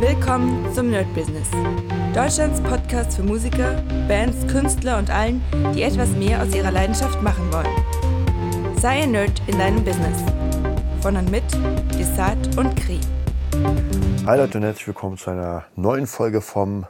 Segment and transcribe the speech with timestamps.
[0.00, 1.48] Willkommen zum Nerd Business.
[2.14, 5.42] Deutschlands Podcast für Musiker, Bands, Künstler und allen,
[5.74, 8.76] die etwas mehr aus ihrer Leidenschaft machen wollen.
[8.78, 10.22] Sei ein Nerd in deinem Business.
[11.00, 11.44] Von und mit
[11.98, 13.00] Desart und Kri.
[14.26, 16.84] Hi Leute und herzlich willkommen zu einer neuen Folge vom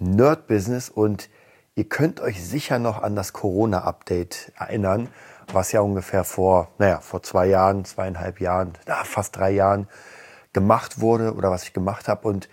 [0.00, 1.28] Nerd Business und
[1.74, 5.08] ihr könnt euch sicher noch an das Corona-Update erinnern,
[5.52, 9.86] was ja ungefähr vor, naja, vor zwei Jahren, zweieinhalb Jahren, na, fast drei Jahren
[10.52, 12.28] gemacht wurde oder was ich gemacht habe.
[12.28, 12.48] Und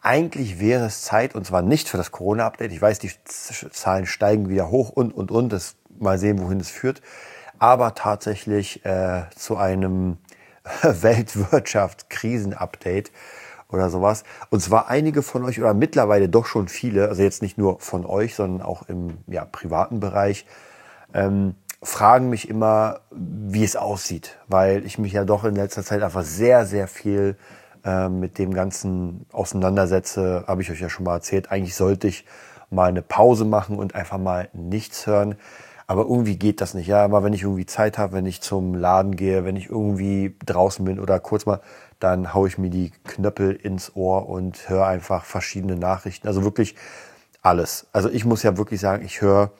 [0.00, 2.72] eigentlich wäre es Zeit, und zwar nicht für das Corona-Update.
[2.72, 5.52] Ich weiß, die Zahlen steigen wieder hoch und, und, und.
[5.52, 7.02] Das mal sehen, wohin es führt.
[7.58, 10.18] Aber tatsächlich äh, zu einem
[10.82, 13.10] Weltwirtschaftskrisen-Update
[13.70, 14.24] oder sowas.
[14.50, 18.06] Und zwar einige von euch oder mittlerweile doch schon viele, also jetzt nicht nur von
[18.06, 20.46] euch, sondern auch im ja, privaten Bereich,
[21.12, 26.02] ähm, fragen mich immer, wie es aussieht, weil ich mich ja doch in letzter Zeit
[26.02, 27.36] einfach sehr, sehr viel
[27.84, 30.44] äh, mit dem Ganzen auseinandersetze.
[30.46, 31.50] Habe ich euch ja schon mal erzählt.
[31.50, 32.24] Eigentlich sollte ich
[32.70, 35.36] mal eine Pause machen und einfach mal nichts hören.
[35.86, 36.86] Aber irgendwie geht das nicht.
[36.86, 40.36] Ja, aber wenn ich irgendwie Zeit habe, wenn ich zum Laden gehe, wenn ich irgendwie
[40.44, 41.60] draußen bin oder kurz mal,
[41.98, 46.28] dann haue ich mir die Knöppel ins Ohr und höre einfach verschiedene Nachrichten.
[46.28, 46.74] Also wirklich
[47.40, 47.86] alles.
[47.92, 49.50] Also ich muss ja wirklich sagen, ich höre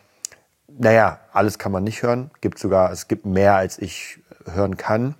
[0.78, 2.30] naja, alles kann man nicht hören.
[2.40, 5.14] Gibt sogar, es gibt mehr, als ich hören kann.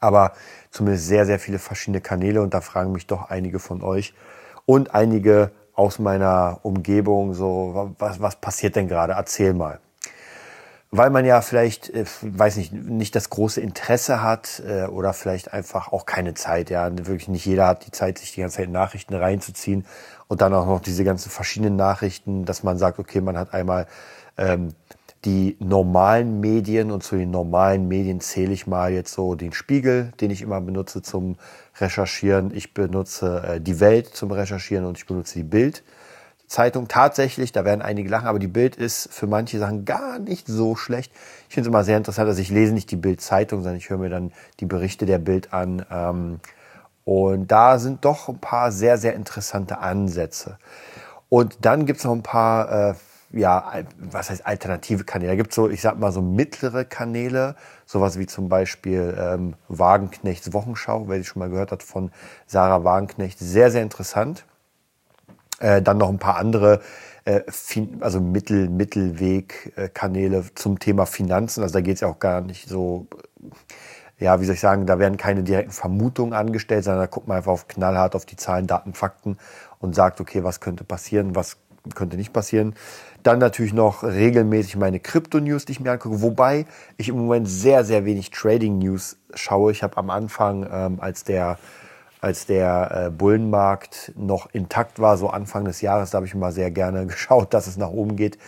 [0.00, 0.32] Aber
[0.70, 4.14] zumindest sehr, sehr viele verschiedene Kanäle und da fragen mich doch einige von euch
[4.66, 9.14] und einige aus meiner Umgebung so, was, was passiert denn gerade?
[9.14, 9.80] Erzähl mal.
[10.90, 15.54] Weil man ja vielleicht, äh, weiß nicht, nicht das große Interesse hat äh, oder vielleicht
[15.54, 16.68] einfach auch keine Zeit.
[16.68, 19.86] Ja, wirklich nicht jeder hat die Zeit, sich die ganze Zeit Nachrichten reinzuziehen
[20.28, 23.86] und dann auch noch diese ganzen verschiedenen Nachrichten, dass man sagt, okay, man hat einmal
[24.36, 24.74] ähm,
[25.24, 30.12] die normalen Medien und zu den normalen Medien zähle ich mal jetzt so den Spiegel,
[30.20, 31.36] den ich immer benutze zum
[31.78, 32.52] Recherchieren.
[32.54, 35.84] Ich benutze äh, die Welt zum Recherchieren und ich benutze die Bild.
[36.48, 40.46] Zeitung tatsächlich, da werden einige lachen, aber die Bild ist für manche Sachen gar nicht
[40.46, 41.10] so schlecht.
[41.48, 43.98] Ich finde es immer sehr interessant, also ich lese nicht die Bild-Zeitung, sondern ich höre
[43.98, 45.86] mir dann die Berichte der Bild an.
[45.90, 46.40] Ähm,
[47.04, 50.58] und da sind doch ein paar sehr, sehr interessante Ansätze.
[51.28, 52.94] Und dann gibt es noch ein paar äh,
[53.32, 55.32] ja, was heißt alternative Kanäle?
[55.32, 57.56] Da gibt es so, ich sag mal, so mittlere Kanäle,
[57.86, 62.10] sowas wie zum Beispiel ähm, Wagenknechts Wochenschau, wer die schon mal gehört hat, von
[62.46, 63.38] Sarah Wagenknecht.
[63.38, 64.44] Sehr, sehr interessant.
[65.60, 66.80] Äh, dann noch ein paar andere,
[67.24, 67.40] äh,
[68.00, 71.62] also Mittel, Mittelweg-Kanäle zum Thema Finanzen.
[71.62, 73.06] Also da geht es ja auch gar nicht so,
[74.18, 77.38] ja, wie soll ich sagen, da werden keine direkten Vermutungen angestellt, sondern da guckt man
[77.38, 79.38] einfach auf knallhart auf die Zahlen, Daten, Fakten
[79.78, 81.56] und sagt, okay, was könnte passieren, was
[81.94, 82.74] könnte nicht passieren.
[83.22, 86.66] Dann natürlich noch regelmäßig meine Krypto-News, die ich mir angucke, wobei
[86.96, 89.72] ich im Moment sehr, sehr wenig Trading-News schaue.
[89.72, 91.58] Ich habe am Anfang, ähm, als der,
[92.20, 96.52] als der äh, Bullenmarkt noch intakt war, so Anfang des Jahres, da habe ich immer
[96.52, 98.38] sehr gerne geschaut, dass es nach oben geht.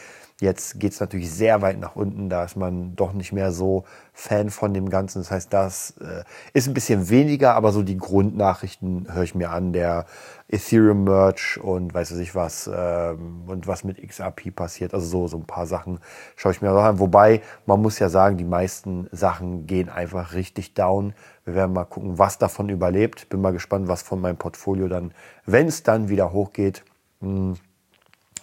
[0.45, 3.85] Jetzt geht es natürlich sehr weit nach unten, da ist man doch nicht mehr so
[4.13, 5.23] Fan von dem Ganzen.
[5.23, 6.23] Das heißt, das äh,
[6.53, 9.73] ist ein bisschen weniger, aber so die Grundnachrichten höre ich mir an.
[9.73, 10.05] Der
[10.47, 14.93] Ethereum Merch und weiß ich was ähm, und was mit XRP passiert.
[14.93, 15.99] Also so, so ein paar Sachen
[16.37, 16.99] schaue ich mir auch an.
[16.99, 21.15] Wobei, man muss ja sagen, die meisten Sachen gehen einfach richtig down.
[21.47, 23.31] Wir werden mal gucken, was davon überlebt.
[23.31, 25.13] Bin mal gespannt, was von meinem Portfolio dann,
[25.47, 26.85] wenn es dann wieder hochgeht,
[27.21, 27.55] mh, hm,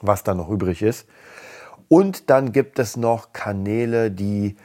[0.01, 1.05] was dann noch übrig ist.
[1.91, 4.55] Und dann gibt es noch Kanäle, die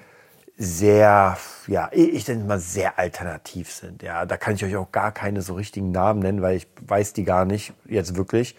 [0.56, 4.04] sehr, ja, ich denke mal sehr alternativ sind.
[4.04, 7.14] Ja, da kann ich euch auch gar keine so richtigen Namen nennen, weil ich weiß
[7.14, 8.54] die gar nicht jetzt wirklich.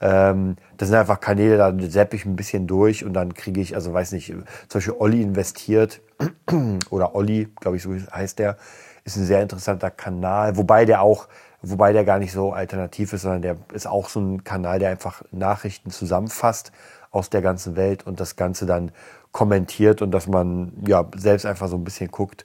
[0.00, 3.76] Ähm, das sind einfach Kanäle, da sepp ich ein bisschen durch und dann kriege ich,
[3.76, 6.00] also weiß nicht, zum Beispiel Olli investiert
[6.90, 8.56] oder Olli, glaube ich, so heißt der,
[9.04, 11.28] ist ein sehr interessanter Kanal, wobei der auch,
[11.62, 14.90] wobei der gar nicht so alternativ ist, sondern der ist auch so ein Kanal, der
[14.90, 16.72] einfach Nachrichten zusammenfasst
[17.10, 18.92] aus der ganzen Welt und das Ganze dann
[19.32, 22.44] kommentiert und dass man ja selbst einfach so ein bisschen guckt,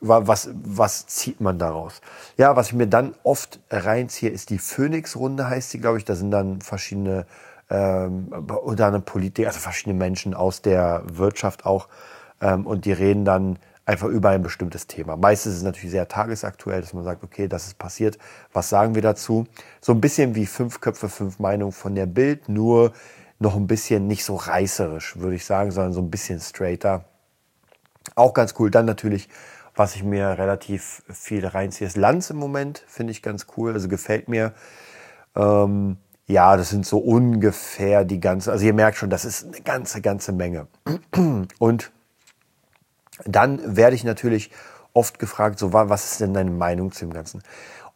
[0.00, 2.00] was, was zieht man daraus?
[2.36, 6.04] Ja, was ich mir dann oft reinziehe, ist die Phoenix-Runde, heißt sie, glaube ich.
[6.04, 7.26] Da sind dann verschiedene,
[7.70, 11.88] ähm, unter anderem Politiker, also verschiedene Menschen aus der Wirtschaft auch.
[12.40, 15.16] Ähm, und die reden dann einfach über ein bestimmtes Thema.
[15.16, 18.18] Meistens ist es natürlich sehr tagesaktuell, dass man sagt, okay, das ist passiert,
[18.52, 19.46] was sagen wir dazu?
[19.80, 22.92] So ein bisschen wie fünf Köpfe, fünf Meinungen von der Bild, nur
[23.38, 27.04] noch ein bisschen nicht so reißerisch, würde ich sagen, sondern so ein bisschen straighter.
[28.14, 28.70] Auch ganz cool.
[28.70, 29.28] Dann natürlich,
[29.74, 32.84] was ich mir relativ viel reinziehe, ist Lanz im Moment.
[32.86, 33.72] Finde ich ganz cool.
[33.72, 34.54] Also gefällt mir.
[35.34, 39.60] Ähm, ja, das sind so ungefähr die ganze, also ihr merkt schon, das ist eine
[39.60, 40.68] ganze, ganze Menge.
[41.58, 41.92] Und
[43.26, 44.50] dann werde ich natürlich
[44.94, 47.42] oft gefragt, so was ist denn deine Meinung zu dem Ganzen?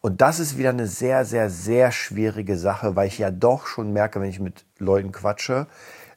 [0.01, 3.91] Und das ist wieder eine sehr, sehr, sehr schwierige Sache, weil ich ja doch schon
[3.91, 5.67] merke, wenn ich mit Leuten quatsche,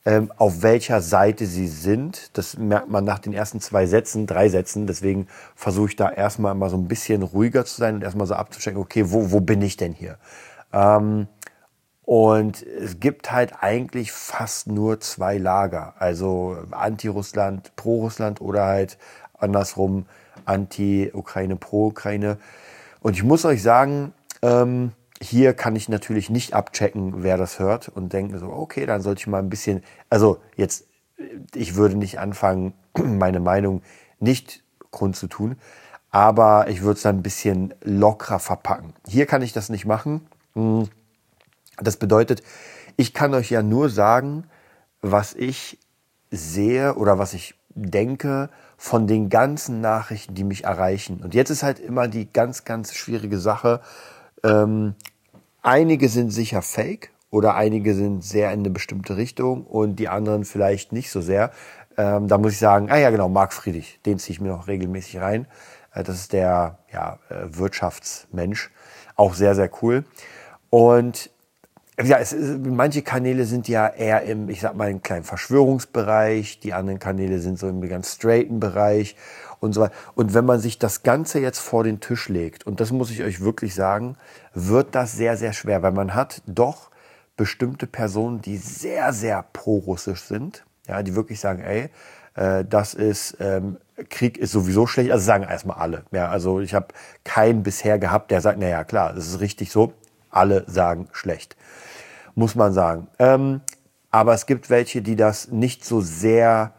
[0.04, 2.36] ähm, auf welcher Seite sie sind.
[2.36, 4.86] Das merkt man nach den ersten zwei Sätzen, drei Sätzen.
[4.86, 5.26] Deswegen
[5.56, 8.80] versuche ich da erstmal mal so ein bisschen ruhiger zu sein und erstmal so abzuchecken,
[8.80, 10.16] okay, wo, wo bin ich denn hier?
[10.72, 11.26] Ähm,
[12.04, 15.94] und es gibt halt eigentlich fast nur zwei Lager.
[15.98, 18.98] Also Anti-Russland, Pro-Russland oder halt
[19.38, 20.06] andersrum
[20.44, 22.38] Anti-Ukraine, Pro-Ukraine.
[23.02, 27.88] Und ich muss euch sagen, ähm, hier kann ich natürlich nicht abchecken, wer das hört
[27.88, 30.86] und denke so, okay, dann sollte ich mal ein bisschen, also jetzt,
[31.54, 33.82] ich würde nicht anfangen, meine Meinung
[34.18, 35.56] nicht kundzutun,
[36.10, 38.94] aber ich würde es dann ein bisschen lockerer verpacken.
[39.06, 40.26] Hier kann ich das nicht machen.
[40.54, 40.88] Hm.
[41.78, 42.42] Das bedeutet,
[42.96, 44.44] ich kann euch ja nur sagen,
[45.00, 45.78] was ich
[46.30, 51.20] sehe oder was ich denke von den ganzen Nachrichten, die mich erreichen.
[51.22, 53.80] Und jetzt ist halt immer die ganz, ganz schwierige Sache.
[54.44, 54.94] Ähm,
[55.62, 60.44] einige sind sicher fake oder einige sind sehr in eine bestimmte Richtung und die anderen
[60.44, 61.50] vielleicht nicht so sehr.
[61.96, 64.68] Ähm, da muss ich sagen, ah ja genau, Marc Friedrich, den ziehe ich mir noch
[64.68, 65.46] regelmäßig rein.
[65.94, 68.70] Äh, das ist der ja, äh, Wirtschaftsmensch,
[69.16, 70.04] auch sehr, sehr cool.
[70.70, 71.30] Und
[72.04, 76.60] ja, es ist, manche Kanäle sind ja eher im, ich sag mal, im kleinen Verschwörungsbereich,
[76.60, 79.16] die anderen Kanäle sind so im ganz straighten Bereich
[79.60, 79.94] und so weiter.
[80.14, 83.22] Und wenn man sich das Ganze jetzt vor den Tisch legt, und das muss ich
[83.22, 84.16] euch wirklich sagen,
[84.54, 86.90] wird das sehr, sehr schwer, weil man hat doch
[87.36, 91.90] bestimmte Personen, die sehr, sehr pro-russisch sind, ja, die wirklich sagen, ey,
[92.34, 93.78] äh, das ist, ähm,
[94.08, 96.04] Krieg ist sowieso schlecht, also sagen erstmal alle.
[96.10, 96.88] Ja, also ich habe
[97.24, 99.92] keinen bisher gehabt, der sagt, naja, klar, das ist richtig so,
[100.32, 101.56] alle sagen schlecht
[102.34, 103.08] muss man sagen.
[103.18, 103.60] Ähm,
[104.10, 106.72] aber es gibt welche, die das nicht so sehr,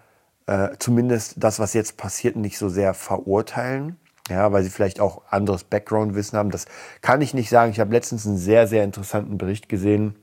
[0.45, 3.97] äh, zumindest das, was jetzt passiert, nicht so sehr verurteilen.
[4.29, 6.49] Ja, weil sie vielleicht auch anderes Background-Wissen haben.
[6.49, 6.65] Das
[7.01, 7.71] kann ich nicht sagen.
[7.71, 10.15] Ich habe letztens einen sehr, sehr interessanten Bericht gesehen.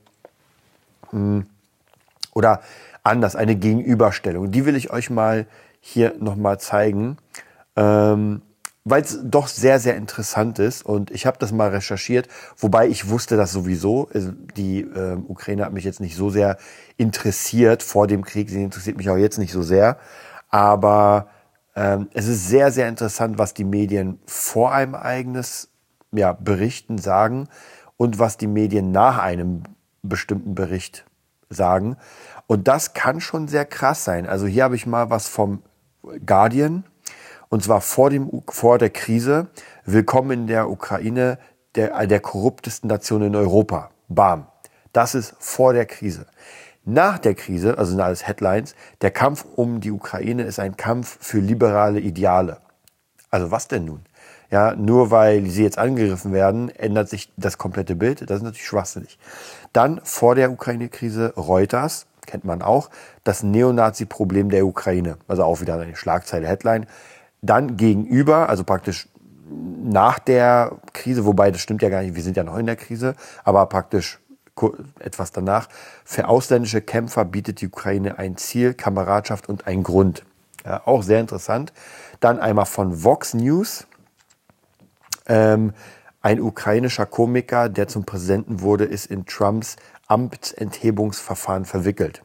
[1.10, 1.46] Hm.
[2.32, 2.62] Oder
[3.02, 4.50] anders, eine Gegenüberstellung.
[4.50, 5.46] Die will ich euch mal
[5.80, 7.18] hier nochmal zeigen.
[7.76, 8.40] Ähm,
[8.84, 10.84] weil es doch sehr, sehr interessant ist.
[10.84, 14.08] Und ich habe das mal recherchiert, wobei ich wusste das sowieso.
[14.12, 16.56] Also die äh, Ukraine hat mich jetzt nicht so sehr
[16.96, 18.48] interessiert vor dem Krieg.
[18.48, 19.98] Sie interessiert mich auch jetzt nicht so sehr.
[20.48, 21.28] Aber
[21.76, 25.68] ähm, es ist sehr, sehr interessant, was die Medien vor einem eigenes
[26.12, 27.48] ja, Berichten sagen
[27.96, 29.62] und was die Medien nach einem
[30.02, 31.04] bestimmten Bericht
[31.50, 31.96] sagen.
[32.46, 34.26] Und das kann schon sehr krass sein.
[34.26, 35.62] Also hier habe ich mal was vom
[36.24, 36.84] Guardian
[37.50, 39.48] und zwar vor, dem, vor der Krise.
[39.84, 41.38] Willkommen in der Ukraine,
[41.74, 43.90] der, der korruptesten Nation in Europa.
[44.08, 44.46] Bam.
[44.92, 46.26] Das ist vor der Krise.
[46.84, 51.18] Nach der Krise, also sind alles Headlines, der Kampf um die Ukraine ist ein Kampf
[51.20, 52.58] für liberale Ideale.
[53.30, 54.00] Also was denn nun?
[54.50, 58.28] Ja, nur weil sie jetzt angegriffen werden, ändert sich das komplette Bild.
[58.28, 59.18] Das ist natürlich schwachsinnig.
[59.72, 62.90] Dann vor der Ukraine-Krise Reuters, kennt man auch,
[63.22, 65.18] das Neonazi-Problem der Ukraine.
[65.28, 66.86] Also auch wieder eine Schlagzeile Headline
[67.42, 69.08] dann gegenüber, also praktisch
[69.82, 72.76] nach der Krise, wobei das stimmt ja gar nicht, wir sind ja noch in der
[72.76, 73.14] Krise,
[73.44, 74.20] aber praktisch
[74.98, 75.68] etwas danach.
[76.04, 80.24] Für ausländische Kämpfer bietet die Ukraine ein Ziel, Kameradschaft und ein Grund.
[80.64, 81.72] Ja, auch sehr interessant.
[82.20, 83.86] Dann einmal von Vox News.
[85.26, 85.72] Ähm,
[86.20, 89.76] ein ukrainischer Komiker, der zum Präsidenten wurde, ist in Trumps
[90.08, 92.22] Amtsenthebungsverfahren verwickelt.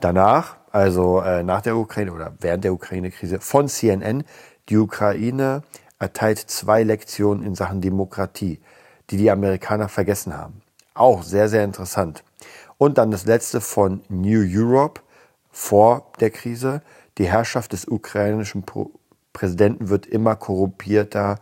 [0.00, 4.24] Danach also äh, nach der Ukraine oder während der Ukraine-Krise von CNN,
[4.70, 5.62] die Ukraine
[5.98, 8.58] erteilt zwei Lektionen in Sachen Demokratie,
[9.10, 10.62] die die Amerikaner vergessen haben.
[10.94, 12.24] Auch sehr, sehr interessant.
[12.78, 15.02] Und dann das letzte von New Europe
[15.50, 16.80] vor der Krise.
[17.18, 18.64] Die Herrschaft des ukrainischen
[19.34, 21.38] Präsidenten wird immer korrumpierter,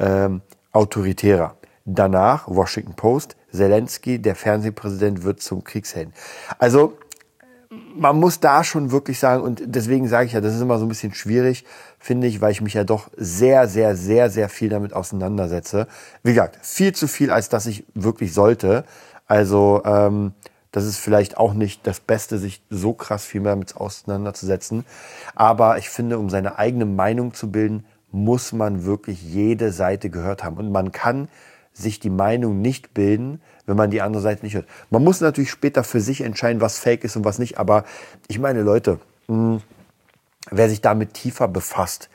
[0.00, 0.42] ähm,
[0.72, 1.56] autoritärer.
[1.84, 6.12] Danach, Washington Post, Zelensky, der Fernsehpräsident, wird zum Kriegshelden.
[6.58, 6.98] Also
[7.70, 10.84] man muss da schon wirklich sagen, und deswegen sage ich ja, das ist immer so
[10.84, 11.64] ein bisschen schwierig,
[11.98, 15.86] finde ich, weil ich mich ja doch sehr, sehr, sehr, sehr viel damit auseinandersetze.
[16.22, 18.84] Wie gesagt, viel zu viel, als dass ich wirklich sollte.
[19.26, 20.32] Also ähm,
[20.72, 24.84] das ist vielleicht auch nicht das Beste, sich so krass viel mehr damit auseinanderzusetzen.
[25.34, 30.44] Aber ich finde, um seine eigene Meinung zu bilden, muss man wirklich jede Seite gehört
[30.44, 30.56] haben.
[30.58, 31.28] Und man kann
[31.72, 34.66] sich die Meinung nicht bilden, wenn man die andere Seite nicht hört.
[34.90, 37.58] Man muss natürlich später für sich entscheiden, was fake ist und was nicht.
[37.58, 37.84] Aber
[38.28, 39.62] ich meine, Leute, mh, hm,
[40.50, 42.08] wer sich damit tiefer befasst,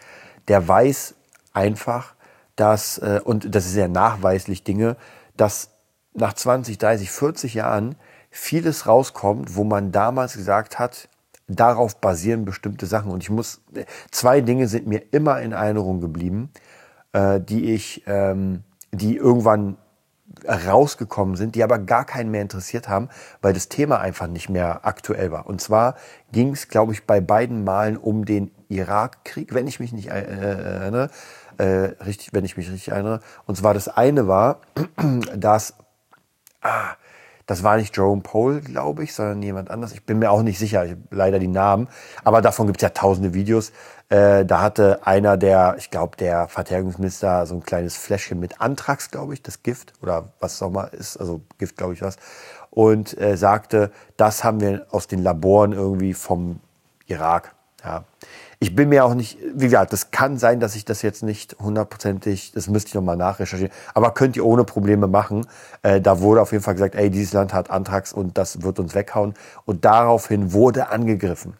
[0.47, 1.15] der weiß
[1.53, 2.15] einfach,
[2.55, 4.95] dass, äh, und das ist ja nachweislich Dinge,
[5.37, 5.69] dass
[6.13, 7.95] nach 20, 30, 40 Jahren
[8.29, 11.09] vieles rauskommt, wo man damals gesagt hat,
[11.47, 13.11] darauf basieren bestimmte Sachen.
[13.11, 13.61] Und ich muss,
[14.09, 16.49] zwei Dinge sind mir immer in Erinnerung geblieben,
[17.13, 19.77] äh, die ich, ähm, die irgendwann
[20.47, 23.09] rausgekommen sind, die aber gar keinen mehr interessiert haben,
[23.41, 25.47] weil das Thema einfach nicht mehr aktuell war.
[25.47, 25.95] Und zwar
[26.31, 30.21] ging es, glaube ich, bei beiden Malen um den Irakkrieg, wenn ich mich nicht äh,
[30.21, 31.09] erinnere,
[31.57, 33.19] äh, richtig, wenn ich mich richtig erinnere.
[33.45, 34.61] Und zwar das eine war,
[35.35, 35.75] dass
[36.61, 36.95] ah,
[37.51, 39.91] das war nicht Jerome Pole, glaube ich, sondern jemand anders.
[39.91, 41.89] Ich bin mir auch nicht sicher, ich leider die Namen.
[42.23, 43.73] Aber davon gibt es ja tausende Videos.
[44.07, 49.11] Äh, da hatte einer der, ich glaube, der Verteidigungsminister so ein kleines Fläschchen mit Anthrax,
[49.11, 52.15] glaube ich, das Gift oder was es auch mal ist, also Gift, glaube ich, was.
[52.69, 56.61] Und äh, sagte, das haben wir aus den Laboren irgendwie vom
[57.07, 57.53] Irak.
[57.83, 58.05] Ja.
[58.63, 61.55] Ich bin mir auch nicht, wie gesagt, das kann sein, dass ich das jetzt nicht
[61.59, 65.47] hundertprozentig, das müsste ich nochmal nachrecherchieren, aber könnt ihr ohne Probleme machen.
[65.81, 68.77] Äh, da wurde auf jeden Fall gesagt, ey, dieses Land hat Antrags und das wird
[68.77, 69.33] uns weghauen.
[69.65, 71.55] Und daraufhin wurde angegriffen.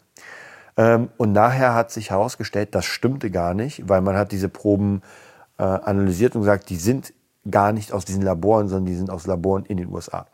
[0.76, 5.02] Ähm, und nachher hat sich herausgestellt, das stimmte gar nicht, weil man hat diese Proben
[5.58, 7.14] äh, analysiert und gesagt, die sind
[7.50, 10.26] gar nicht aus diesen Laboren, sondern die sind aus Laboren in den USA.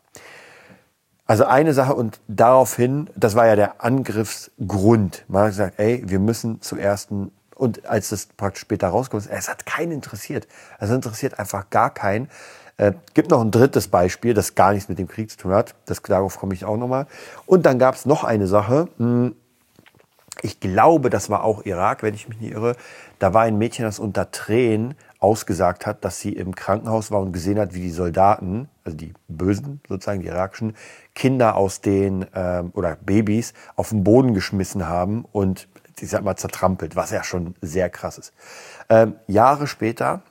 [1.29, 5.25] Also eine Sache und daraufhin, das war ja der Angriffsgrund.
[5.27, 7.11] Man hat gesagt, ey, wir müssen zuerst
[7.53, 10.47] und als das praktisch später rauskommt, es hat keinen interessiert.
[10.79, 12.29] Es interessiert einfach gar keinen.
[12.77, 15.75] Äh, gibt noch ein drittes Beispiel, das gar nichts mit dem Krieg zu tun hat.
[15.85, 17.05] Das, darauf komme ich auch nochmal.
[17.45, 18.87] Und dann gab es noch eine Sache.
[18.97, 19.35] Hm,
[20.41, 22.75] ich glaube, das war auch Irak, wenn ich mich nicht irre.
[23.19, 27.33] Da war ein Mädchen, das unter Tränen ausgesagt hat, dass sie im Krankenhaus war und
[27.33, 30.75] gesehen hat, wie die Soldaten, also die Bösen sozusagen, die irakischen,
[31.13, 35.67] Kinder aus den ähm, oder Babys auf den Boden geschmissen haben und
[35.99, 38.33] ich sag mal zertrampelt, was ja schon sehr krass ist.
[38.87, 40.21] Ähm, Jahre später,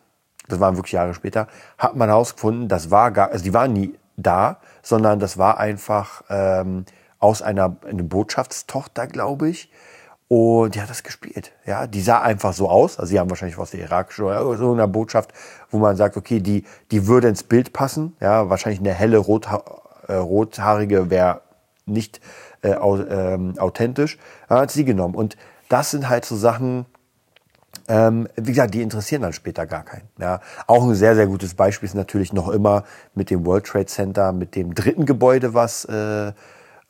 [0.48, 3.94] das waren wirklich Jahre später, hat man herausgefunden, das war gar, also die waren nie
[4.16, 6.86] da, sondern das war einfach ähm,
[7.18, 9.70] aus einer eine Botschaftstochter, glaube ich,
[10.28, 11.52] und die hat das gespielt.
[11.64, 12.98] Ja, die sah einfach so aus.
[12.98, 15.32] Also sie haben wahrscheinlich aus der irakischen oder so einer Botschaft,
[15.70, 18.14] wo man sagt, okay, die, die würde ins Bild passen.
[18.20, 19.64] Ja, wahrscheinlich eine helle Rotha
[20.06, 21.42] äh, rothaarige wäre
[21.86, 22.20] nicht
[22.60, 24.18] äh, ähm, authentisch.
[24.50, 25.14] Ja, hat sie genommen.
[25.14, 25.38] Und
[25.70, 26.84] das sind halt so Sachen,
[27.88, 30.08] ähm, wie gesagt, die interessieren dann später gar keinen.
[30.18, 30.40] Ja.
[30.66, 34.32] Auch ein sehr, sehr gutes Beispiel ist natürlich noch immer mit dem World Trade Center,
[34.32, 36.32] mit dem dritten Gebäude, was, äh, äh,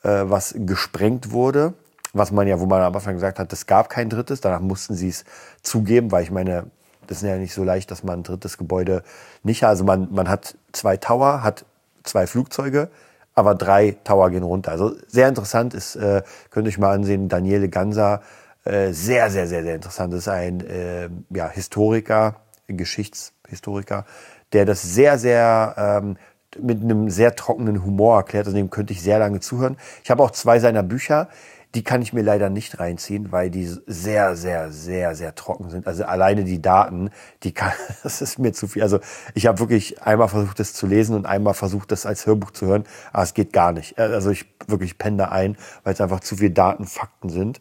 [0.03, 1.75] was gesprengt wurde
[2.13, 4.95] was man ja, wo man am Anfang gesagt hat, es gab kein drittes, danach mussten
[4.95, 5.25] sie es
[5.63, 6.67] zugeben, weil ich meine,
[7.07, 9.03] das ist ja nicht so leicht, dass man ein drittes Gebäude
[9.43, 9.71] nicht hat.
[9.71, 11.65] Also man, man hat zwei Tower, hat
[12.03, 12.91] zwei Flugzeuge,
[13.35, 14.73] aber drei Tower gehen runter.
[14.73, 18.21] Also sehr interessant ist, äh, könnt ihr euch mal ansehen, Daniele Ganser,
[18.65, 20.13] äh, sehr, sehr, sehr, sehr interessant.
[20.13, 22.37] Das ist ein äh, ja, Historiker,
[22.67, 24.05] Geschichtshistoriker,
[24.53, 26.17] der das sehr, sehr ähm,
[26.61, 28.47] mit einem sehr trockenen Humor erklärt.
[28.47, 29.77] Also dem könnte ich sehr lange zuhören.
[30.03, 31.29] Ich habe auch zwei seiner Bücher.
[31.75, 35.87] Die kann ich mir leider nicht reinziehen, weil die sehr, sehr, sehr, sehr trocken sind.
[35.87, 37.11] Also alleine die Daten,
[37.43, 37.73] die kann,
[38.03, 38.83] das ist mir zu viel.
[38.83, 39.01] Also
[39.35, 42.67] ich habe wirklich einmal versucht, das zu lesen und einmal versucht, das als Hörbuch zu
[42.67, 43.99] hören, aber es geht gar nicht.
[43.99, 47.59] Also ich wirklich penne da ein, weil es einfach zu viel Daten, Fakten sind.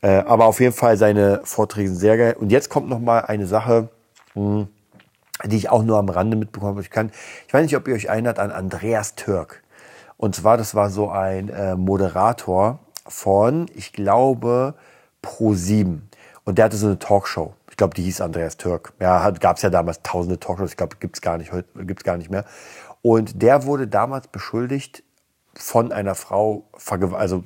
[0.00, 2.36] Äh, aber auf jeden Fall seine Vorträge sind sehr geil.
[2.38, 3.88] Und jetzt kommt noch mal eine Sache,
[4.34, 4.68] hm,
[5.44, 6.82] die ich auch nur am Rande mitbekommen habe.
[6.82, 7.10] Ich kann,
[7.46, 9.62] ich weiß nicht, ob ihr euch erinnert an Andreas Türk.
[10.16, 14.74] Und zwar, das war so ein äh, Moderator, von, ich glaube,
[15.24, 16.00] Pro7.
[16.44, 17.54] Und der hatte so eine Talkshow.
[17.70, 18.92] Ich glaube, die hieß Andreas Türk.
[19.00, 20.70] Ja, gab es ja damals tausende Talkshows.
[20.70, 22.44] Ich glaube, gibt's gar nicht, gibt's gar nicht mehr.
[23.02, 25.02] Und der wurde damals beschuldigt
[25.54, 26.68] von einer Frau,
[27.12, 27.44] also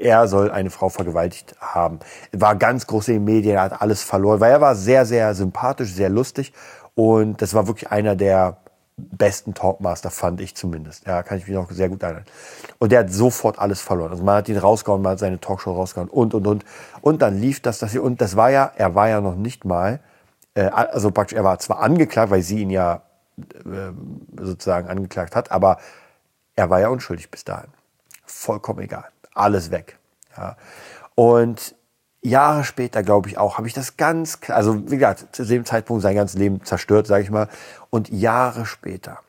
[0.00, 2.00] er soll eine Frau vergewaltigt haben.
[2.32, 5.92] War ganz groß in den Medien, hat alles verloren, weil er war sehr, sehr sympathisch,
[5.92, 6.52] sehr lustig
[6.94, 8.58] und das war wirklich einer der
[9.10, 11.06] besten Talkmaster, fand ich zumindest.
[11.06, 12.24] Ja, kann ich mich noch sehr gut erinnern.
[12.78, 14.10] Und der hat sofort alles verloren.
[14.10, 16.64] Also man hat ihn rausgehauen, man hat seine Talkshow rausgehauen und, und, und.
[17.00, 18.02] Und dann lief das, das hier.
[18.02, 20.00] Und das war ja, er war ja noch nicht mal,
[20.54, 23.02] äh, also praktisch, er war zwar angeklagt, weil sie ihn ja
[23.38, 23.92] äh,
[24.38, 25.78] sozusagen angeklagt hat, aber
[26.56, 27.70] er war ja unschuldig bis dahin.
[28.24, 29.06] Vollkommen egal.
[29.34, 29.98] Alles weg.
[30.36, 30.56] Ja.
[31.14, 31.74] Und
[32.22, 36.02] Jahre später, glaube ich auch, habe ich das ganz also wie gesagt, zu dem Zeitpunkt
[36.02, 37.48] sein ganzes Leben zerstört, sage ich mal.
[37.88, 39.20] Und Jahre später,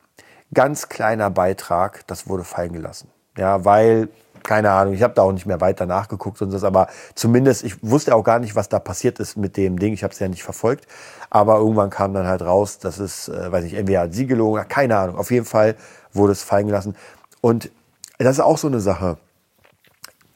[0.52, 3.08] ganz kleiner Beitrag, das wurde fallen gelassen.
[3.38, 4.08] Ja, weil,
[4.42, 7.82] keine Ahnung, ich habe da auch nicht mehr weiter nachgeguckt und so, aber zumindest, ich
[7.82, 9.94] wusste auch gar nicht, was da passiert ist mit dem Ding.
[9.94, 10.86] Ich habe es ja nicht verfolgt.
[11.30, 14.68] Aber irgendwann kam dann halt raus, dass es, äh, weiß ich, entweder hat sie gelogen,
[14.68, 15.16] keine Ahnung.
[15.16, 15.76] Auf jeden Fall
[16.12, 16.94] wurde es fallen gelassen.
[17.40, 17.70] Und
[18.18, 19.16] das ist auch so eine Sache.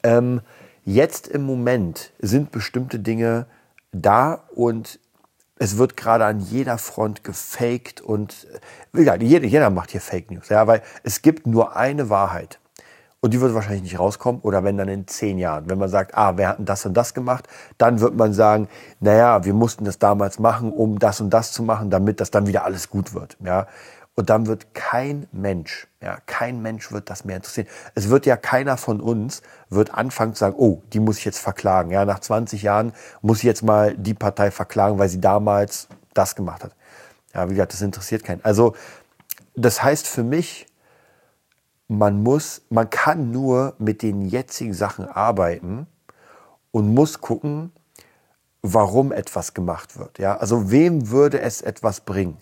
[0.03, 0.41] Ähm,
[0.89, 3.47] Jetzt im Moment sind bestimmte Dinge
[3.91, 5.01] da und
[5.59, 8.47] es wird gerade an jeder Front gefaked und
[8.95, 12.61] egal, jeder, jeder macht hier Fake News, ja, weil es gibt nur eine Wahrheit.
[13.21, 14.41] und die wird wahrscheinlich nicht rauskommen.
[14.43, 17.13] Oder wenn dann in zehn Jahren, wenn man sagt, ah, wir hatten das und das
[17.15, 18.69] gemacht, dann wird man sagen,
[19.01, 22.47] naja, wir mussten das damals machen, um das und das zu machen, damit das dann
[22.47, 23.37] wieder alles gut wird.
[23.45, 23.67] Ja.
[24.19, 27.69] Und dann wird kein Mensch, ja, kein Mensch wird das mehr interessieren.
[27.95, 31.39] Es wird ja keiner von uns wird anfangen zu sagen, oh, die muss ich jetzt
[31.39, 31.91] verklagen.
[31.91, 36.35] Ja, nach 20 Jahren muss ich jetzt mal die Partei verklagen, weil sie damals das
[36.35, 36.75] gemacht hat.
[37.35, 38.43] Ja, wie gesagt, das interessiert keinen.
[38.43, 38.75] Also,
[39.55, 40.67] das heißt für mich,
[41.87, 45.87] man muss, man kann nur mit den jetzigen Sachen arbeiten
[46.71, 47.71] und muss gucken,
[48.63, 50.19] warum etwas gemacht wird.
[50.19, 52.39] Ja, also wem würde es etwas bringen?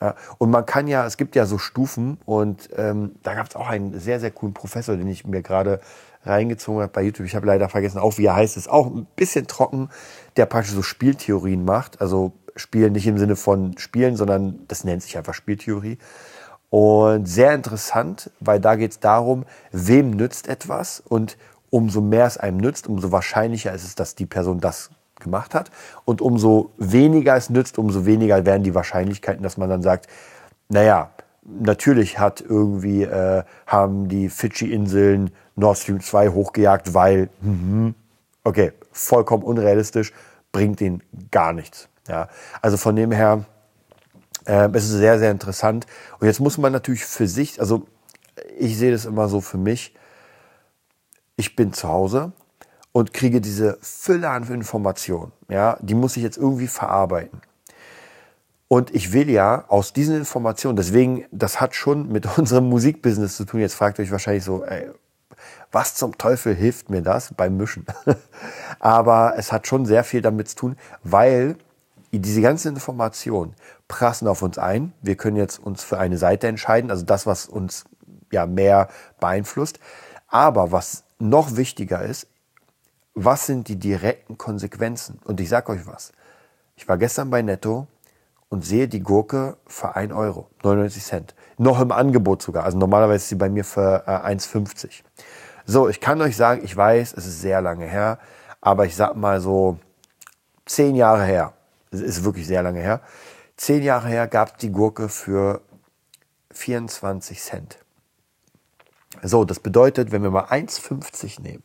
[0.00, 3.56] Ja, und man kann ja, es gibt ja so Stufen und ähm, da gab es
[3.56, 5.80] auch einen sehr, sehr coolen Professor, den ich mir gerade
[6.24, 7.26] reingezogen habe bei YouTube.
[7.26, 9.88] Ich habe leider vergessen, auch wie er heißt, ist auch ein bisschen trocken,
[10.36, 12.00] der praktisch so Spieltheorien macht.
[12.00, 15.98] Also Spielen nicht im Sinne von Spielen, sondern das nennt sich einfach Spieltheorie.
[16.70, 21.38] Und sehr interessant, weil da geht es darum, wem nützt etwas und
[21.70, 24.90] umso mehr es einem nützt, umso wahrscheinlicher ist es, dass die Person das
[25.20, 25.70] gemacht hat.
[26.04, 30.06] Und umso weniger es nützt, umso weniger werden die Wahrscheinlichkeiten, dass man dann sagt,
[30.68, 31.10] naja,
[31.42, 37.90] natürlich hat irgendwie, äh, haben die Fidschi-Inseln Nord Stream 2 hochgejagt, weil, mm,
[38.44, 40.12] okay, vollkommen unrealistisch,
[40.52, 41.88] bringt denen gar nichts.
[42.08, 42.28] Ja,
[42.62, 43.44] also von dem her,
[44.46, 45.86] äh, es ist sehr, sehr interessant.
[46.20, 47.86] Und jetzt muss man natürlich für sich, also
[48.58, 49.94] ich sehe das immer so für mich,
[51.36, 52.32] ich bin zu Hause
[52.98, 55.30] und kriege diese Fülle an Informationen.
[55.48, 57.40] Ja, die muss ich jetzt irgendwie verarbeiten.
[58.66, 63.44] Und ich will ja aus diesen Informationen, deswegen, das hat schon mit unserem Musikbusiness zu
[63.44, 63.60] tun.
[63.60, 64.90] Jetzt fragt euch wahrscheinlich so, ey,
[65.70, 67.86] was zum Teufel hilft mir das beim Mischen?
[68.80, 71.54] Aber es hat schon sehr viel damit zu tun, weil
[72.10, 73.54] diese ganzen Informationen
[73.86, 74.92] prassen auf uns ein.
[75.02, 77.84] Wir können jetzt uns für eine Seite entscheiden, also das, was uns
[78.32, 78.88] ja mehr
[79.20, 79.78] beeinflusst.
[80.26, 82.26] Aber was noch wichtiger ist,
[83.24, 85.20] was sind die direkten Konsequenzen?
[85.24, 86.12] Und ich sage euch was.
[86.76, 87.86] Ich war gestern bei Netto
[88.48, 91.34] und sehe die Gurke für 1 Euro, 99 Cent.
[91.58, 92.64] Noch im Angebot sogar.
[92.64, 95.02] Also normalerweise ist sie bei mir für äh, 1,50.
[95.66, 98.18] So, ich kann euch sagen, ich weiß, es ist sehr lange her,
[98.60, 99.78] aber ich sag mal so
[100.64, 101.52] zehn Jahre her.
[101.90, 103.00] Es ist wirklich sehr lange her.
[103.56, 105.60] Zehn Jahre her gab es die Gurke für
[106.52, 107.78] 24 Cent.
[109.22, 111.64] So, das bedeutet, wenn wir mal 1,50 nehmen,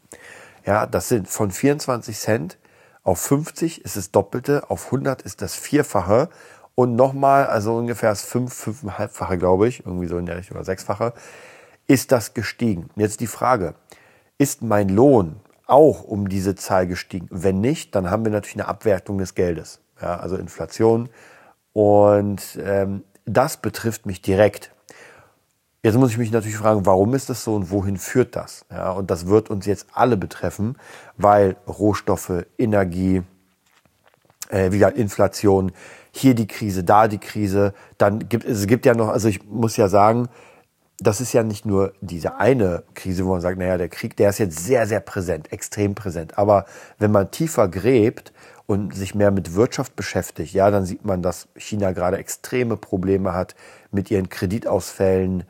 [0.65, 2.57] ja, das sind von 24 Cent
[3.03, 6.29] auf 50 ist das Doppelte, auf 100 ist das Vierfache
[6.75, 10.65] und nochmal, also ungefähr das fünf, fünfeinhalbfache, glaube ich, irgendwie so in der Richtung oder
[10.65, 11.13] sechsfache,
[11.85, 12.89] ist das gestiegen.
[12.95, 13.75] Jetzt die Frage,
[14.37, 17.27] ist mein Lohn auch um diese Zahl gestiegen?
[17.29, 21.09] Wenn nicht, dann haben wir natürlich eine Abwertung des Geldes, ja, also Inflation.
[21.73, 24.72] Und ähm, das betrifft mich direkt.
[25.85, 28.65] Jetzt muss ich mich natürlich fragen, warum ist das so und wohin führt das?
[28.71, 30.77] Ja, und das wird uns jetzt alle betreffen,
[31.17, 33.21] weil Rohstoffe, Energie,
[34.47, 35.73] äh, wie gesagt, Inflation,
[36.11, 39.75] hier die Krise, da die Krise, dann gibt es gibt ja noch, also ich muss
[39.75, 40.29] ja sagen,
[40.99, 44.29] das ist ja nicht nur diese eine Krise, wo man sagt, naja, der Krieg, der
[44.29, 46.37] ist jetzt sehr, sehr präsent, extrem präsent.
[46.37, 46.65] Aber
[46.97, 48.31] wenn man tiefer gräbt
[48.67, 53.33] und sich mehr mit Wirtschaft beschäftigt, ja, dann sieht man, dass China gerade extreme Probleme
[53.33, 53.53] hat
[53.91, 55.43] mit ihren Kreditausfällen,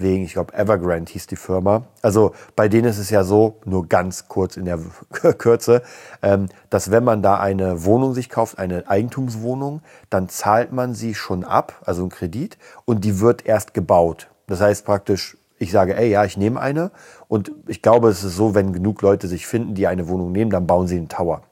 [0.00, 1.84] wegen, ich glaube, Evergrande hieß die Firma.
[2.02, 4.78] Also bei denen ist es ja so, nur ganz kurz in der
[5.10, 5.82] Kürze,
[6.22, 11.14] ähm, dass wenn man da eine Wohnung sich kauft, eine Eigentumswohnung, dann zahlt man sie
[11.14, 14.28] schon ab, also einen Kredit, und die wird erst gebaut.
[14.46, 16.90] Das heißt praktisch, ich sage, ey, ja, ich nehme eine.
[17.26, 20.50] Und ich glaube, es ist so, wenn genug Leute sich finden, die eine Wohnung nehmen,
[20.50, 21.42] dann bauen sie einen Tower.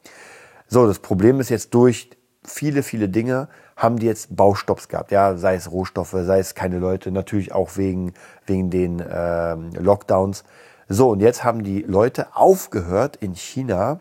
[0.68, 2.11] So, das Problem ist jetzt durch
[2.46, 6.78] viele, viele Dinge haben die jetzt Baustopps gehabt, ja, sei es Rohstoffe, sei es keine
[6.78, 8.14] Leute, natürlich auch wegen,
[8.46, 10.44] wegen den ähm, Lockdowns.
[10.88, 13.98] So, und jetzt haben die Leute aufgehört in China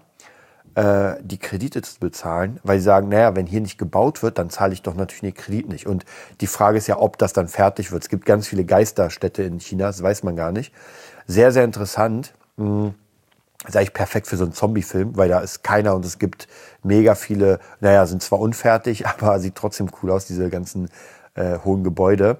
[0.75, 4.49] äh, die Kredite zu bezahlen, weil sie sagen, naja, wenn hier nicht gebaut wird, dann
[4.49, 5.87] zahle ich doch natürlich den Kredit nicht.
[5.87, 6.05] Und
[6.41, 8.03] die Frage ist ja, ob das dann fertig wird.
[8.03, 10.73] Es gibt ganz viele Geisterstädte in China, das weiß man gar nicht.
[11.27, 12.33] Sehr, sehr interessant.
[13.65, 16.47] Hm ist eigentlich perfekt für so einen Zombie-Film, weil da ist keiner und es gibt
[16.83, 20.89] mega viele, naja, sind zwar unfertig, aber sieht trotzdem cool aus, diese ganzen
[21.35, 22.37] äh, hohen Gebäude.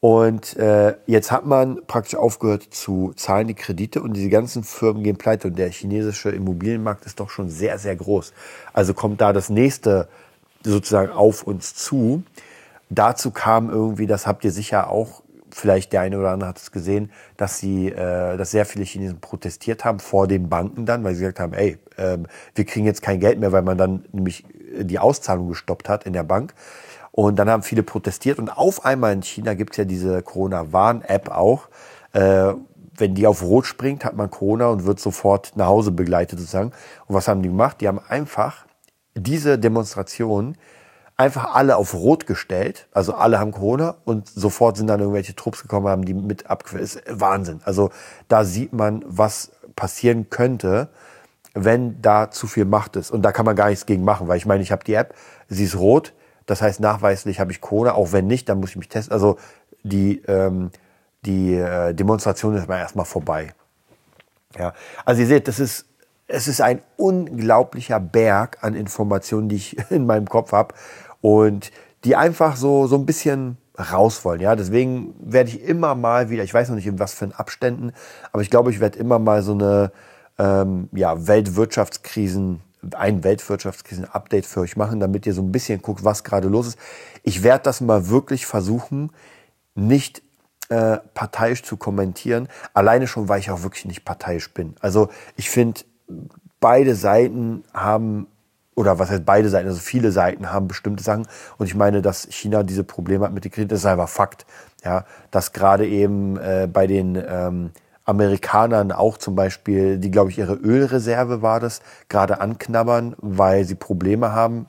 [0.00, 5.04] Und äh, jetzt hat man praktisch aufgehört zu zahlen die Kredite und diese ganzen Firmen
[5.04, 8.32] gehen pleite und der chinesische Immobilienmarkt ist doch schon sehr, sehr groß.
[8.72, 10.08] Also kommt da das nächste
[10.64, 12.24] sozusagen auf uns zu.
[12.90, 15.22] Dazu kam irgendwie, das habt ihr sicher auch
[15.54, 19.20] vielleicht der eine oder andere hat es gesehen, dass sie, äh, dass sehr viele Chinesen
[19.20, 22.18] protestiert haben vor den Banken dann, weil sie gesagt haben, ey, äh,
[22.54, 26.12] wir kriegen jetzt kein Geld mehr, weil man dann nämlich die Auszahlung gestoppt hat in
[26.12, 26.54] der Bank.
[27.10, 31.30] Und dann haben viele protestiert und auf einmal in China gibt es ja diese Corona-Warn-App
[31.30, 31.68] auch.
[32.12, 32.54] Äh,
[32.96, 36.72] wenn die auf Rot springt, hat man Corona und wird sofort nach Hause begleitet sozusagen.
[37.06, 37.80] Und was haben die gemacht?
[37.80, 38.66] Die haben einfach
[39.14, 40.56] diese Demonstration
[41.16, 42.88] einfach alle auf Rot gestellt.
[42.92, 46.82] Also alle haben Corona und sofort sind dann irgendwelche Trupps gekommen, haben die mit abgeführt.
[46.82, 47.60] Ist Wahnsinn.
[47.64, 47.90] Also
[48.28, 50.88] da sieht man, was passieren könnte,
[51.54, 53.10] wenn da zu viel Macht ist.
[53.10, 55.14] Und da kann man gar nichts gegen machen, weil ich meine, ich habe die App,
[55.48, 56.14] sie ist rot,
[56.46, 59.12] das heißt nachweislich habe ich Corona, auch wenn nicht, dann muss ich mich testen.
[59.12, 59.38] Also
[59.82, 60.70] die, ähm,
[61.24, 63.54] die äh, Demonstration ist mal erstmal vorbei.
[64.58, 65.86] Ja, also ihr seht, das ist,
[66.32, 70.74] es ist ein unglaublicher Berg an Informationen, die ich in meinem Kopf habe
[71.20, 71.70] und
[72.04, 74.40] die einfach so, so ein bisschen raus wollen.
[74.40, 77.92] Ja, deswegen werde ich immer mal wieder, ich weiß noch nicht in was für Abständen,
[78.32, 79.92] aber ich glaube, ich werde immer mal so eine
[80.38, 82.60] ähm, ja, Weltwirtschaftskrisen,
[82.94, 86.78] ein Weltwirtschaftskrisen-Update für euch machen, damit ihr so ein bisschen guckt, was gerade los ist.
[87.22, 89.12] Ich werde das mal wirklich versuchen,
[89.74, 90.22] nicht
[90.68, 94.74] äh, parteiisch zu kommentieren, alleine schon, weil ich auch wirklich nicht parteiisch bin.
[94.80, 95.82] Also ich finde,
[96.60, 98.26] beide Seiten haben
[98.74, 101.26] oder was heißt beide Seiten, also viele Seiten haben bestimmte Sachen.
[101.58, 104.46] Und ich meine, dass China diese Probleme hat mit den Krediten, das ist einfach Fakt.
[104.84, 107.70] Ja, dass gerade eben äh, bei den ähm,
[108.04, 113.76] Amerikanern auch zum Beispiel, die glaube ich ihre Ölreserve war das, gerade anknabbern, weil sie
[113.76, 114.66] Probleme haben,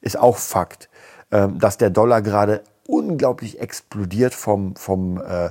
[0.00, 0.88] ist auch Fakt.
[1.30, 5.50] Ähm, dass der Dollar gerade unglaublich explodiert vom, vom äh,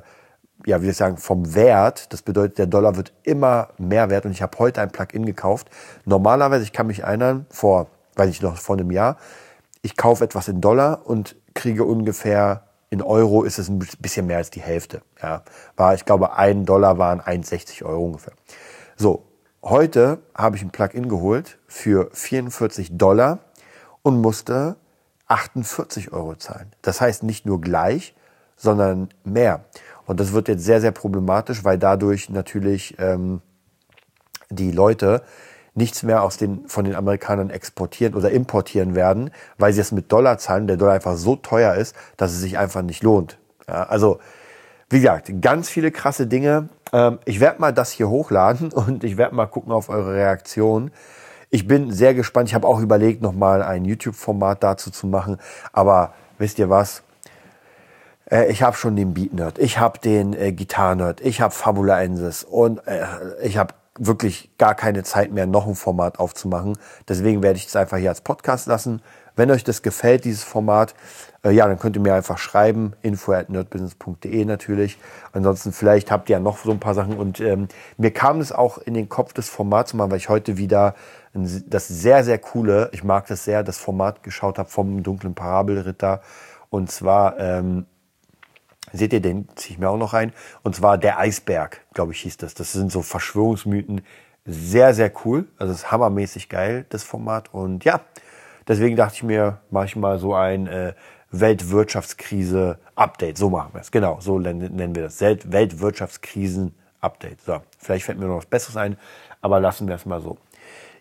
[0.65, 2.11] ja, wie soll ich sagen, vom Wert.
[2.13, 4.25] Das bedeutet, der Dollar wird immer mehr wert.
[4.25, 5.69] Und ich habe heute ein Plugin gekauft.
[6.05, 9.17] Normalerweise, ich kann mich erinnern, vor, weiß ich noch, vor einem Jahr,
[9.81, 14.37] ich kaufe etwas in Dollar und kriege ungefähr in Euro ist es ein bisschen mehr
[14.37, 15.01] als die Hälfte.
[15.21, 15.43] Ja,
[15.75, 18.33] war, ich glaube, ein Dollar waren 1,60 Euro ungefähr.
[18.95, 19.25] So,
[19.63, 23.39] heute habe ich ein Plugin geholt für 44 Dollar
[24.01, 24.75] und musste
[25.27, 26.71] 48 Euro zahlen.
[26.81, 28.15] Das heißt nicht nur gleich,
[28.55, 29.65] sondern mehr.
[30.09, 33.43] Und das wird jetzt sehr, sehr problematisch, weil dadurch natürlich ähm,
[34.49, 35.21] die Leute
[35.75, 40.11] nichts mehr aus den, von den Amerikanern exportieren oder importieren werden, weil sie es mit
[40.11, 43.37] Dollar zahlen, der Dollar einfach so teuer ist, dass es sich einfach nicht lohnt.
[43.67, 44.17] Ja, also,
[44.89, 46.69] wie gesagt, ganz viele krasse Dinge.
[46.91, 50.89] Ähm, ich werde mal das hier hochladen und ich werde mal gucken auf eure Reaktion.
[51.51, 52.49] Ich bin sehr gespannt.
[52.49, 55.37] Ich habe auch überlegt, nochmal ein YouTube-Format dazu zu machen.
[55.71, 57.03] Aber wisst ihr was?
[58.31, 61.53] Äh, ich habe schon den Beat Nerd, ich habe den äh, Gitarre Nerd, ich habe
[61.53, 63.05] Fabula Ensis und äh,
[63.43, 66.77] ich habe wirklich gar keine Zeit mehr, noch ein Format aufzumachen.
[67.07, 69.01] Deswegen werde ich es einfach hier als Podcast lassen.
[69.35, 70.95] Wenn euch das gefällt, dieses Format,
[71.43, 74.97] äh, ja, dann könnt ihr mir einfach schreiben, info at nerdbusiness.de natürlich.
[75.33, 77.17] Ansonsten vielleicht habt ihr ja noch so ein paar Sachen.
[77.17, 80.29] Und ähm, mir kam es auch in den Kopf, das Format zu machen, weil ich
[80.29, 80.95] heute wieder
[81.33, 85.35] ein, das sehr, sehr coole, ich mag das sehr, das Format geschaut habe vom dunklen
[85.35, 86.21] Parabelritter.
[86.69, 87.85] Und zwar ähm,
[88.93, 90.33] Seht ihr, den ziehe ich mir auch noch rein.
[90.63, 92.53] Und zwar der Eisberg, glaube ich, hieß das.
[92.53, 94.01] Das sind so Verschwörungsmythen.
[94.45, 95.47] Sehr, sehr cool.
[95.57, 97.53] Also es ist hammermäßig geil, das Format.
[97.53, 98.01] Und ja,
[98.67, 100.93] deswegen dachte ich mir, mache ich mal so ein äh,
[101.31, 103.37] Weltwirtschaftskrise-Update.
[103.37, 103.91] So machen wir es.
[103.91, 105.21] Genau, so nennen wir das.
[105.21, 107.41] Weltwirtschaftskrisen-Update.
[107.41, 108.97] So, vielleicht fällt mir noch was Besseres ein,
[109.41, 110.37] aber lassen wir es mal so.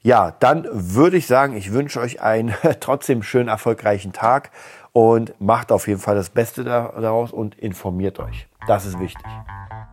[0.03, 4.51] Ja, dann würde ich sagen, ich wünsche euch einen trotzdem schönen, erfolgreichen Tag
[4.93, 8.49] und macht auf jeden Fall das Beste daraus und informiert euch.
[8.67, 9.25] Das ist wichtig.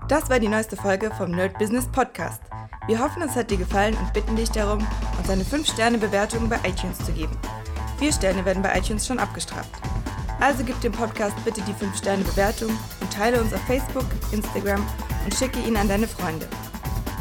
[0.07, 2.41] Das war die neueste Folge vom Nerd Business Podcast.
[2.87, 4.85] Wir hoffen, es hat dir gefallen und bitten dich darum,
[5.17, 7.35] uns eine 5-Sterne-Bewertung bei iTunes zu geben.
[7.97, 9.71] Vier Sterne werden bei iTunes schon abgestraft.
[10.39, 14.85] Also gib dem Podcast bitte die 5-Sterne-Bewertung und teile uns auf Facebook, Instagram
[15.23, 16.47] und schicke ihn an deine Freunde.